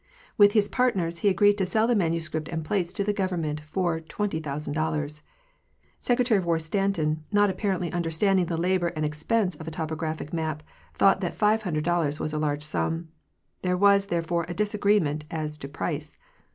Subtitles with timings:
[0.35, 3.99] With his partners, he agreed to sell the manuscript and plates to the Government for
[3.99, 5.21] $20,000.
[5.99, 10.33] Secretary of War Stanton, not apparently understand ing the labor and expense of a topographic
[10.33, 10.63] map,
[10.95, 13.09] thought that $500 was a large sum.
[13.61, 16.17] There was, therefore, a disagreement as to price.